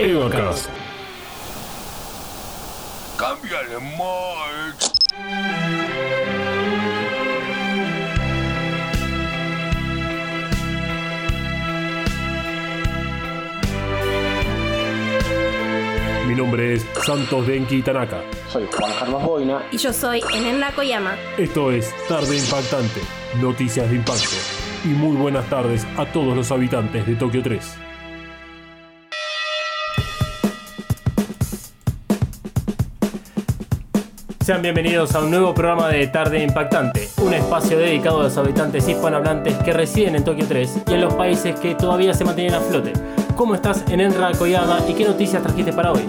[0.00, 0.70] Evacast.
[3.18, 5.99] Cámbiale, Mike.
[16.30, 18.22] Mi nombre es Santos Denki Tanaka.
[18.52, 19.66] Soy Juan Carlos Boina.
[19.72, 21.16] Y yo soy Enenna Koyama.
[21.36, 23.00] Esto es Tarde Impactante,
[23.40, 24.36] Noticias de Impacto.
[24.84, 27.78] Y muy buenas tardes a todos los habitantes de Tokio 3.
[34.38, 38.88] Sean bienvenidos a un nuevo programa de Tarde Impactante, un espacio dedicado a los habitantes
[38.88, 42.60] hispanohablantes que residen en Tokio 3 y en los países que todavía se mantienen a
[42.60, 42.92] flote.
[43.40, 46.06] ¿Cómo estás, Enenra Koyama, y qué noticias trajiste para hoy?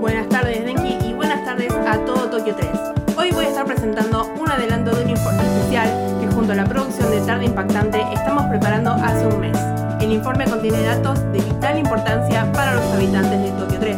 [0.00, 2.68] Buenas tardes, Denki, y buenas tardes a todo Tokio 3.
[3.16, 5.88] Hoy voy a estar presentando un adelanto de un informe especial
[6.20, 9.56] que junto a la producción de Tarde Impactante estamos preparando hace un mes.
[9.98, 13.96] El informe contiene datos de vital importancia para los habitantes de Tokio 3.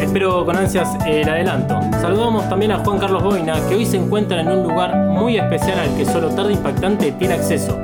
[0.00, 1.80] Espero con ansias el adelanto.
[2.00, 5.80] Saludamos también a Juan Carlos Boina, que hoy se encuentra en un lugar muy especial
[5.80, 7.76] al que solo Tarde Impactante tiene acceso.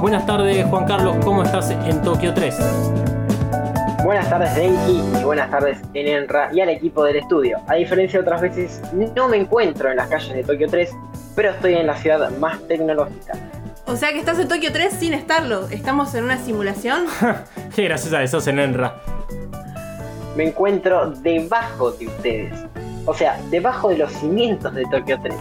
[0.00, 3.07] Buenas tardes, Juan Carlos, ¿cómo estás en Tokio 3?
[4.04, 7.58] Buenas tardes Denki y buenas tardes Enenra y al equipo del estudio.
[7.66, 10.90] A diferencia de otras veces, no me encuentro en las calles de Tokio 3,
[11.34, 13.34] pero estoy en la ciudad más tecnológica.
[13.86, 15.68] O sea que estás en Tokio 3 sin estarlo.
[15.68, 17.06] ¿Estamos en una simulación?
[17.74, 18.94] Qué graciosa de sos, Enenra.
[20.36, 22.54] Me encuentro debajo de ustedes,
[23.04, 25.34] o sea, debajo de los cimientos de Tokio 3.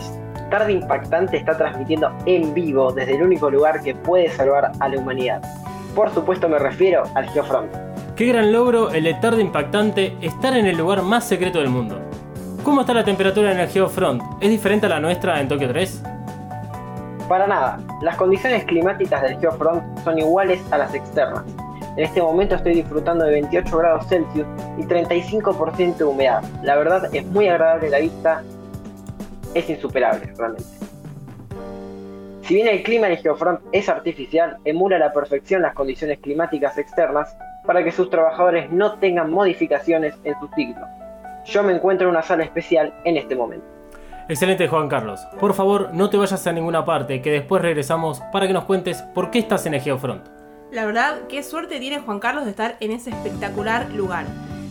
[0.49, 4.97] Tarde Impactante está transmitiendo en vivo desde el único lugar que puede salvar a la
[4.97, 5.42] humanidad.
[5.94, 7.86] Por supuesto me refiero al Geofront.
[8.18, 12.02] Qué gran logro el de Impactante estar en el lugar más secreto del mundo.
[12.64, 14.23] ¿Cómo está la temperatura en el Geofront?
[14.42, 16.02] ¿Es diferente a la nuestra en Tokio 3?
[17.30, 21.44] Para nada, las condiciones climáticas del Geofront son iguales a las externas.
[21.95, 24.48] En este momento estoy disfrutando de 28 grados Celsius
[24.80, 26.42] y 35% de humedad.
[26.64, 28.42] La verdad es muy agradable la vista,
[29.54, 30.67] es insuperable realmente.
[32.42, 36.17] Si bien el clima en el Geofront es artificial, emula a la perfección las condiciones
[36.17, 40.83] climáticas externas para que sus trabajadores no tengan modificaciones en su ciclo.
[41.45, 43.66] Yo me encuentro en una sala especial en este momento.
[44.30, 45.22] Excelente Juan Carlos.
[45.39, 49.02] Por favor, no te vayas a ninguna parte, que después regresamos para que nos cuentes
[49.14, 50.26] por qué estás en Geofront.
[50.72, 54.26] La verdad, qué suerte tiene Juan Carlos de estar en ese espectacular lugar.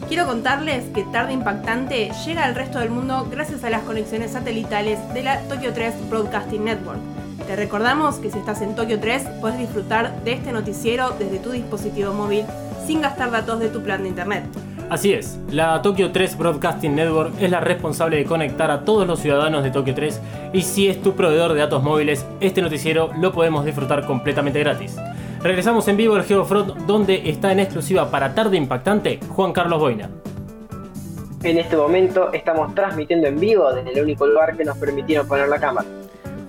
[0.09, 4.99] Quiero contarles que Tarde Impactante llega al resto del mundo gracias a las conexiones satelitales
[5.15, 7.01] de la Tokyo 3 Broadcasting Network.
[7.47, 11.51] Te recordamos que si estás en Tokio 3 puedes disfrutar de este noticiero desde tu
[11.51, 12.45] dispositivo móvil
[12.87, 14.45] sin gastar datos de tu plan de internet.
[14.89, 19.19] Así es, la Tokyo 3 Broadcasting Network es la responsable de conectar a todos los
[19.19, 20.21] ciudadanos de Tokio 3
[20.53, 24.97] y si es tu proveedor de datos móviles, este noticiero lo podemos disfrutar completamente gratis.
[25.43, 30.09] Regresamos en vivo al Geofront donde está en exclusiva para Tarde Impactante Juan Carlos Boina.
[31.43, 35.49] En este momento estamos transmitiendo en vivo desde el único lugar que nos permitieron poner
[35.49, 35.87] la cámara.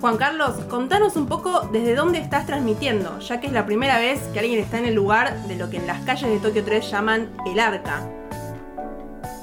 [0.00, 4.20] Juan Carlos, contanos un poco desde dónde estás transmitiendo, ya que es la primera vez
[4.32, 6.88] que alguien está en el lugar de lo que en las calles de Tokio 3
[6.88, 8.02] llaman el arca.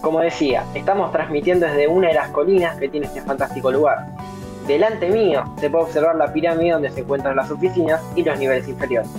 [0.02, 4.06] Como decía, estamos transmitiendo desde una de las colinas que tiene este fantástico lugar.
[4.66, 8.66] Delante mío se puede observar la pirámide donde se encuentran las oficinas y los niveles
[8.70, 9.10] inferiores.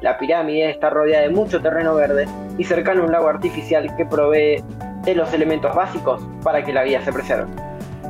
[0.00, 4.06] La pirámide está rodeada de mucho terreno verde y cercano a un lago artificial que
[4.06, 4.62] provee
[5.02, 7.67] de los elementos básicos para que la vida se preserve.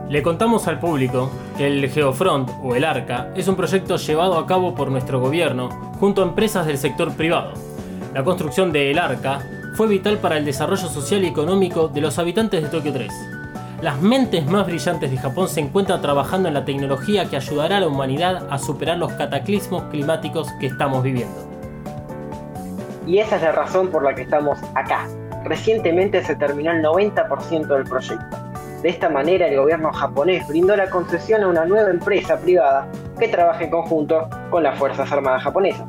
[0.08, 4.46] Le contamos al público que el Geofront o el ARCA es un proyecto llevado a
[4.46, 5.68] cabo por nuestro gobierno
[6.00, 7.52] junto a empresas del sector privado.
[8.14, 9.40] La construcción del ARCA
[9.74, 13.12] fue vital para el desarrollo social y económico de los habitantes de Tokio 3.
[13.82, 17.80] Las mentes más brillantes de Japón se encuentran trabajando en la tecnología que ayudará a
[17.80, 21.36] la humanidad a superar los cataclismos climáticos que estamos viviendo.
[23.06, 25.06] Y esa es la razón por la que estamos acá.
[25.44, 28.37] Recientemente se terminó el 90% del proyecto.
[28.82, 32.86] De esta manera el gobierno japonés brindó la concesión a una nueva empresa privada
[33.18, 35.84] que trabaja en conjunto con las Fuerzas Armadas japonesas.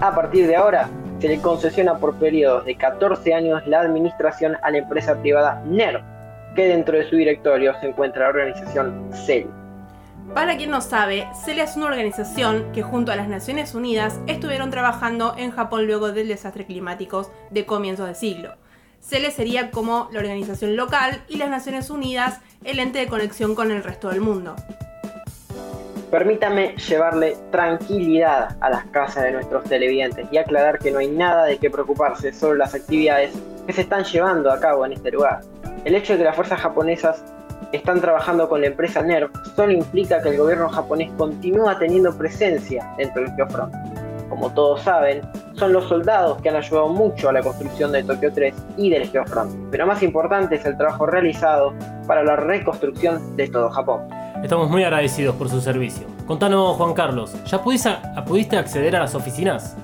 [0.00, 4.70] A partir de ahora, se le concesiona por periodos de 14 años la administración a
[4.70, 6.02] la empresa privada NER,
[6.54, 9.46] que dentro de su directorio se encuentra la organización CEL.
[10.34, 14.70] Para quien no sabe, CEL es una organización que junto a las Naciones Unidas estuvieron
[14.70, 18.56] trabajando en Japón luego del desastre climático de comienzos de siglo.
[19.06, 23.70] CELE sería como la organización local y las Naciones Unidas el ente de conexión con
[23.70, 24.56] el resto del mundo.
[26.10, 31.44] Permítame llevarle tranquilidad a las casas de nuestros televidentes y aclarar que no hay nada
[31.44, 33.32] de qué preocuparse sobre las actividades
[33.66, 35.40] que se están llevando a cabo en este lugar.
[35.84, 37.22] El hecho de que las fuerzas japonesas
[37.72, 42.94] están trabajando con la empresa NERV solo implica que el gobierno japonés continúa teniendo presencia
[42.96, 43.74] dentro del Geofront.
[44.28, 45.20] Como todos saben,
[45.64, 49.08] son los soldados que han ayudado mucho a la construcción de Tokio 3 y del
[49.08, 51.72] Geofront, pero más importante es el trabajo realizado
[52.06, 54.02] para la reconstrucción de todo Japón.
[54.42, 56.06] Estamos muy agradecidos por su servicio.
[56.26, 57.96] Contanos, Juan Carlos, ¿ya pudiste,
[58.26, 59.74] pudiste acceder a las oficinas?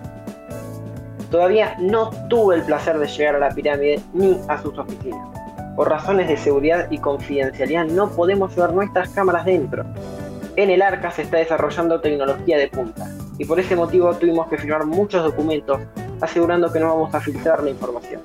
[1.31, 5.27] Todavía no tuve el placer de llegar a la pirámide ni a sus oficinas.
[5.77, 9.87] Por razones de seguridad y confidencialidad no podemos llevar nuestras cámaras dentro.
[10.57, 13.10] En el arca se está desarrollando tecnología de punta
[13.41, 15.81] y por ese motivo tuvimos que firmar muchos documentos
[16.21, 18.21] asegurando que no vamos a filtrar la información.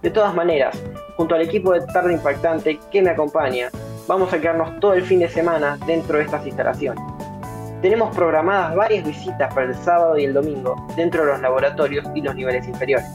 [0.00, 0.82] De todas maneras,
[1.18, 3.68] junto al equipo de Tarde Impactante que me acompaña,
[4.06, 7.04] vamos a quedarnos todo el fin de semana dentro de estas instalaciones.
[7.82, 12.22] Tenemos programadas varias visitas para el sábado y el domingo dentro de los laboratorios y
[12.22, 13.06] los niveles inferiores.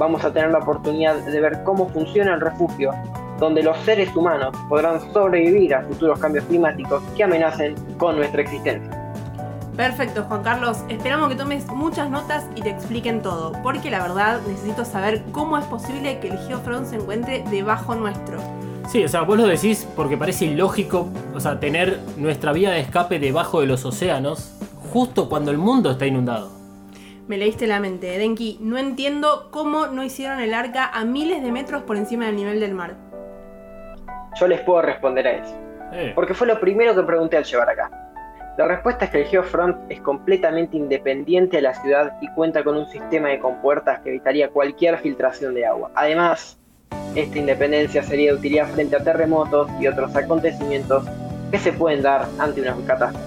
[0.00, 2.90] Vamos a tener la oportunidad de ver cómo funciona el refugio,
[3.38, 9.03] donde los seres humanos podrán sobrevivir a futuros cambios climáticos que amenacen con nuestra existencia.
[9.76, 10.84] Perfecto, Juan Carlos.
[10.88, 15.58] Esperamos que tomes muchas notas y te expliquen todo, porque la verdad necesito saber cómo
[15.58, 18.38] es posible que el Geofront se encuentre debajo nuestro.
[18.88, 22.80] Sí, o sea, vos lo decís porque parece ilógico, o sea, tener nuestra vía de
[22.80, 24.52] escape debajo de los océanos
[24.92, 26.52] justo cuando el mundo está inundado.
[27.26, 28.58] Me leíste la mente, Denki.
[28.60, 32.60] No entiendo cómo no hicieron el arca a miles de metros por encima del nivel
[32.60, 32.94] del mar.
[34.38, 35.56] Yo les puedo responder a eso.
[35.92, 38.03] Eh, Porque fue lo primero que pregunté al llevar acá.
[38.56, 42.76] La respuesta es que el Geofront es completamente independiente de la ciudad y cuenta con
[42.76, 45.90] un sistema de compuertas que evitaría cualquier filtración de agua.
[45.96, 46.56] Además,
[47.16, 51.04] esta independencia sería de utilidad frente a terremotos y otros acontecimientos
[51.50, 53.26] que se pueden dar ante una catástrofe.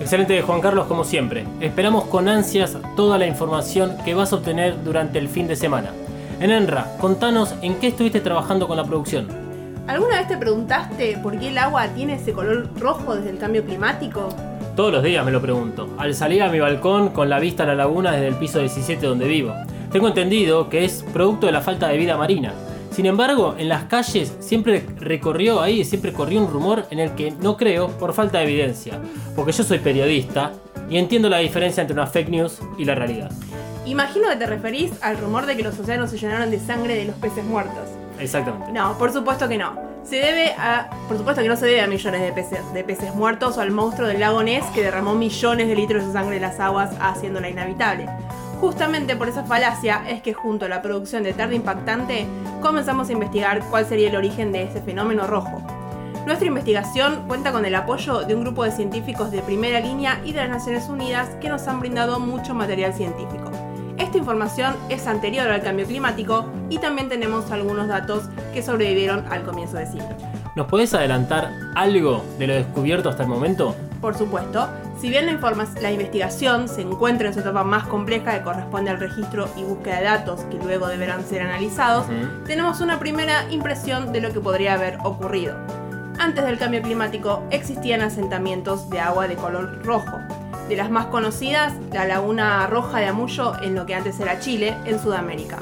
[0.00, 1.44] Excelente, Juan Carlos, como siempre.
[1.60, 5.90] Esperamos con ansias toda la información que vas a obtener durante el fin de semana.
[6.38, 9.43] En Enra, contanos en qué estuviste trabajando con la producción.
[9.86, 13.64] ¿Alguna vez te preguntaste por qué el agua tiene ese color rojo desde el cambio
[13.64, 14.30] climático?
[14.74, 17.66] Todos los días me lo pregunto, al salir a mi balcón con la vista a
[17.66, 19.54] la laguna desde el piso 17 donde vivo.
[19.92, 22.54] Tengo entendido que es producto de la falta de vida marina.
[22.92, 27.32] Sin embargo, en las calles siempre recorrió ahí, siempre corrió un rumor en el que
[27.32, 28.98] no creo por falta de evidencia,
[29.36, 30.52] porque yo soy periodista
[30.88, 33.30] y entiendo la diferencia entre una fake news y la realidad.
[33.84, 37.04] Imagino que te referís al rumor de que los océanos se llenaron de sangre de
[37.04, 37.90] los peces muertos.
[38.18, 38.72] Exactamente.
[38.72, 39.74] No, por supuesto que no.
[40.04, 40.90] Se debe a.
[41.08, 43.70] Por supuesto que no se debe a millones de peces, de peces muertos o al
[43.70, 47.48] monstruo del lago Ness que derramó millones de litros de sangre en las aguas, haciéndola
[47.48, 48.06] inhabitable.
[48.60, 52.26] Justamente por esa falacia es que junto a la producción de Tarde Impactante
[52.62, 55.62] comenzamos a investigar cuál sería el origen de ese fenómeno rojo.
[56.26, 60.32] Nuestra investigación cuenta con el apoyo de un grupo de científicos de primera línea y
[60.32, 63.50] de las Naciones Unidas que nos han brindado mucho material científico.
[63.96, 69.44] Esta información es anterior al cambio climático y también tenemos algunos datos que sobrevivieron al
[69.44, 70.08] comienzo del siglo.
[70.56, 73.74] ¿Nos podés adelantar algo de lo descubierto hasta el momento?
[74.00, 74.68] Por supuesto,
[75.00, 79.00] si bien la, la investigación se encuentra en su etapa más compleja que corresponde al
[79.00, 82.06] registro y búsqueda de datos que luego deberán ser analizados,
[82.46, 85.56] tenemos una primera impresión de lo que podría haber ocurrido.
[86.18, 90.20] Antes del cambio climático existían asentamientos de agua de color rojo.
[90.68, 94.74] De las más conocidas, la laguna roja de Amullo en lo que antes era Chile,
[94.86, 95.58] en Sudamérica.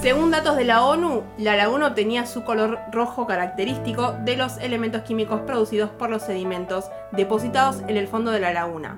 [0.00, 5.02] Según datos de la ONU, la laguna obtenía su color rojo característico de los elementos
[5.02, 8.96] químicos producidos por los sedimentos depositados en el fondo de la laguna.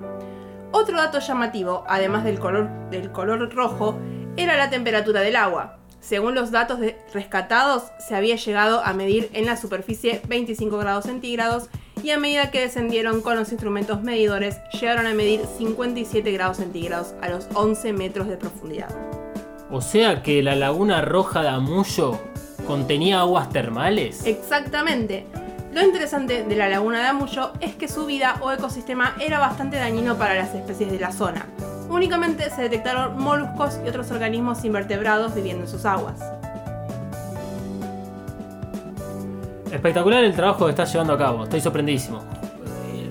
[0.71, 3.99] Otro dato llamativo, además del color, del color rojo,
[4.37, 5.79] era la temperatura del agua.
[6.01, 6.79] Según los datos
[7.13, 11.69] rescatados, se había llegado a medir en la superficie 25 grados centígrados
[12.05, 17.15] y a medida que descendieron con los instrumentos medidores, llegaron a medir 57 grados centígrados
[17.23, 18.95] a los 11 metros de profundidad.
[19.71, 22.21] O sea que la laguna roja de Amullo
[22.67, 24.27] contenía aguas termales.
[24.27, 25.25] Exactamente.
[25.73, 29.79] Lo interesante de la laguna de Amullo es que su vida o ecosistema era bastante
[29.79, 31.47] dañino para las especies de la zona.
[31.89, 36.21] Únicamente se detectaron moluscos y otros organismos invertebrados viviendo en sus aguas.
[39.75, 42.23] Espectacular el trabajo que estás llevando a cabo, estoy sorprendidísimo.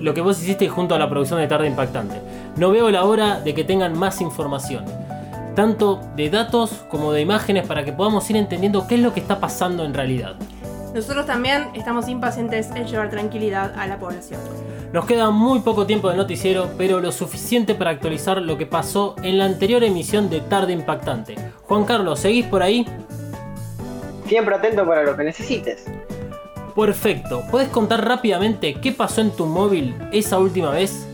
[0.00, 2.22] Lo que vos hiciste junto a la producción de Tarde Impactante.
[2.56, 4.86] No veo la hora de que tengan más información,
[5.54, 9.20] tanto de datos como de imágenes para que podamos ir entendiendo qué es lo que
[9.20, 10.36] está pasando en realidad.
[10.94, 14.40] Nosotros también estamos impacientes en llevar tranquilidad a la población.
[14.90, 19.16] Nos queda muy poco tiempo del noticiero, pero lo suficiente para actualizar lo que pasó
[19.22, 21.36] en la anterior emisión de Tarde Impactante.
[21.64, 22.86] Juan Carlos, ¿seguís por ahí?
[24.26, 25.84] Siempre atento para lo que necesites.
[26.74, 27.42] Perfecto.
[27.50, 31.08] ¿Puedes contar rápidamente qué pasó en tu móvil esa última vez?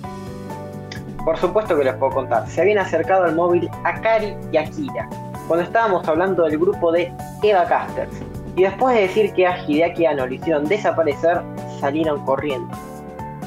[1.24, 2.48] Por supuesto que les puedo contar.
[2.48, 5.08] Se habían acercado al móvil Akari y Akira,
[5.46, 7.12] cuando estábamos hablando del grupo de
[7.42, 8.10] Eva Casters.
[8.56, 11.42] Y después de decir que a Hideaki Anno lo hicieron desaparecer,
[11.78, 12.74] salieron corriendo.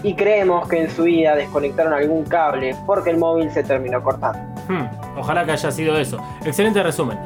[0.03, 4.39] Y creemos que en su vida desconectaron algún cable porque el móvil se terminó cortando.
[4.67, 4.85] Hmm,
[5.17, 6.17] ojalá que haya sido eso.
[6.45, 7.17] Excelente resumen.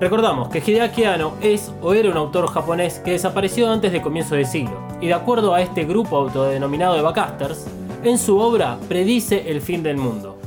[0.00, 4.36] Recordamos que Hideaki Anno es o era un autor japonés que desapareció antes de comienzo
[4.36, 7.66] de siglo, y de acuerdo a este grupo autodenominado de Bacasters,
[8.04, 10.38] en su obra predice el fin del mundo.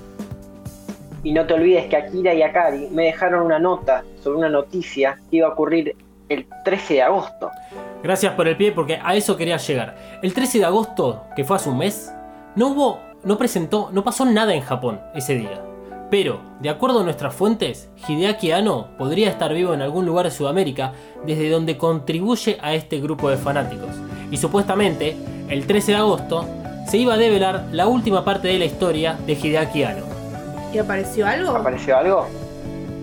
[1.22, 5.20] Y no te olvides que Akira y Akari me dejaron una nota sobre una noticia
[5.30, 5.98] que iba a ocurrir
[6.30, 7.52] el 13 de agosto.
[8.02, 9.98] Gracias por el pie porque a eso quería llegar.
[10.24, 12.10] El 13 de agosto, que fue hace un mes,
[12.56, 15.62] no hubo, no presentó, no pasó nada en Japón ese día.
[16.12, 20.32] Pero, de acuerdo a nuestras fuentes, Hideaki Anno podría estar vivo en algún lugar de
[20.32, 20.92] Sudamérica
[21.26, 23.92] desde donde contribuye a este grupo de fanáticos.
[24.30, 25.16] Y supuestamente,
[25.48, 26.46] el 13 de agosto,
[26.86, 30.04] se iba a develar la última parte de la historia de Hideaki Anno.
[30.74, 31.56] ¿Y apareció algo?
[31.56, 32.28] ¿Apareció algo?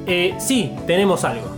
[0.07, 1.49] Eh, sí, tenemos algo.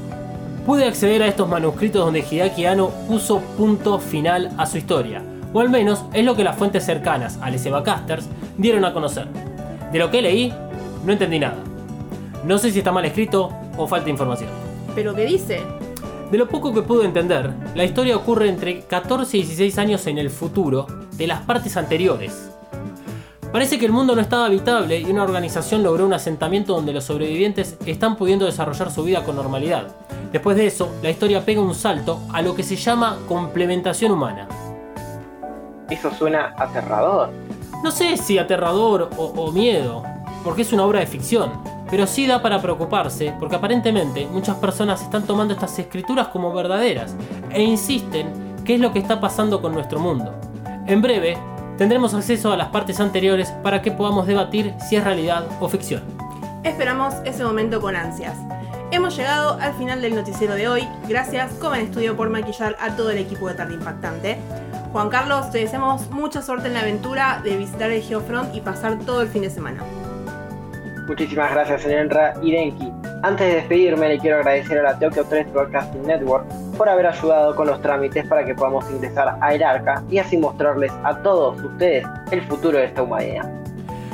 [0.65, 5.21] Pude acceder a estos manuscritos donde Hideaki Anno puso punto final a su historia,
[5.53, 9.27] o al menos es lo que las fuentes cercanas a Les Casters dieron a conocer.
[9.91, 10.55] De lo que leí,
[11.05, 11.63] no entendí nada.
[12.45, 14.51] No sé si está mal escrito o falta información.
[14.95, 15.61] ¿Pero qué dice?
[16.31, 20.19] De lo poco que pude entender, la historia ocurre entre 14 y 16 años en
[20.19, 22.51] el futuro de las partes anteriores.
[23.53, 27.03] Parece que el mundo no estaba habitable y una organización logró un asentamiento donde los
[27.03, 29.89] sobrevivientes están pudiendo desarrollar su vida con normalidad.
[30.31, 34.47] Después de eso, la historia pega un salto a lo que se llama complementación humana.
[35.91, 37.31] Eso suena aterrador.
[37.83, 40.05] No sé si aterrador o, o miedo,
[40.45, 41.53] porque es una obra de ficción,
[41.91, 47.17] pero sí da para preocuparse porque aparentemente muchas personas están tomando estas escrituras como verdaderas
[47.51, 50.35] e insisten qué es lo que está pasando con nuestro mundo.
[50.87, 51.37] En breve,
[51.77, 56.03] tendremos acceso a las partes anteriores para que podamos debatir si es realidad o ficción.
[56.63, 58.37] Esperamos ese momento con ansias.
[58.93, 60.89] Hemos llegado al final del noticiero de hoy.
[61.09, 64.37] Gracias, Comen Estudio, por maquillar a todo el equipo de Tarde Impactante.
[64.93, 68.99] Juan Carlos, te deseamos mucha suerte en la aventura de visitar el Geofront y pasar
[68.99, 69.85] todo el fin de semana.
[71.11, 72.89] Muchísimas gracias, Enra y Denki.
[73.25, 76.47] Antes de despedirme, le quiero agradecer a la Tokyo 3 Broadcasting Network
[76.79, 80.93] por haber ayudado con los trámites para que podamos ingresar a Arca y así mostrarles
[81.03, 83.51] a todos ustedes el futuro de esta humanidad.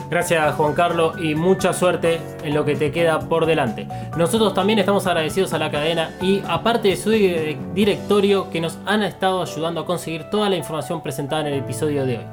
[0.08, 3.86] Gracias Juan Carlos y mucha suerte en lo que te queda por delante.
[4.16, 9.02] Nosotros también estamos agradecidos a la cadena y aparte de su directorio que nos han
[9.02, 12.24] estado ayudando a conseguir toda la información presentada en el episodio de hoy.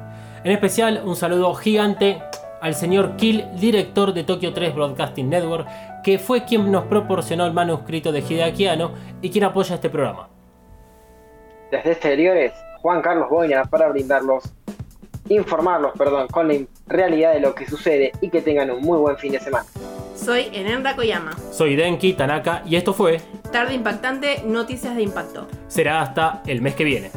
[0.42, 2.22] En especial un saludo gigante
[2.64, 5.68] al señor Kill, director de Tokyo 3 Broadcasting Network,
[6.02, 10.30] que fue quien nos proporcionó el manuscrito de Hideaki Anno y quien apoya este programa.
[11.70, 14.44] Desde exteriores, Juan Carlos Boina para brindarlos,
[15.28, 16.54] informarlos, perdón, con la
[16.86, 19.66] realidad de lo que sucede y que tengan un muy buen fin de semana.
[20.16, 21.36] Soy Enenda Koyama.
[21.52, 23.20] Soy Denki Tanaka y esto fue
[23.52, 25.48] Tarde Impactante, Noticias de Impacto.
[25.68, 27.10] Será hasta el mes que viene.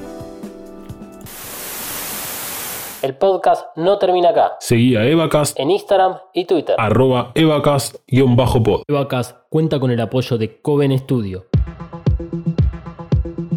[3.07, 4.57] El podcast no termina acá.
[4.59, 6.75] Seguí a Evacast En Instagram y Twitter.
[6.77, 8.81] arroba evacast-pod.
[8.85, 11.45] Evacast cuenta con el apoyo de Coven Studio.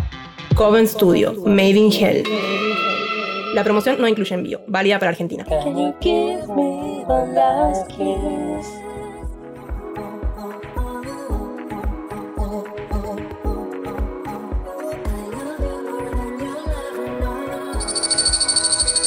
[0.57, 2.25] Coven Studio, Made in Hell.
[3.55, 5.45] La promoción no incluye envío, válida para Argentina.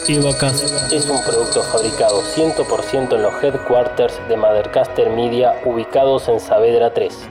[0.08, 6.94] Evacast es un producto fabricado 100% en los headquarters de Mothercaster Media ubicados en Saavedra
[6.94, 7.30] 3.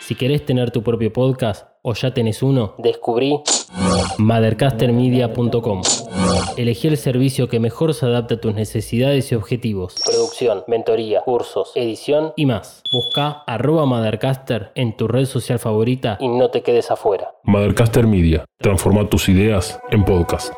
[0.00, 3.40] Si querés tener tu propio podcast o ya tenés uno, descubrí
[4.18, 5.82] mothercastermedia.com.
[6.60, 9.94] Elegí el servicio que mejor se adapta a tus necesidades y objetivos.
[10.04, 12.82] Producción, mentoría, cursos, edición y más.
[12.92, 17.32] Busca arroba Mothercaster en tu red social favorita y no te quedes afuera.
[17.44, 18.44] Mothercaster Media.
[18.58, 20.52] Transforma tus ideas en podcast.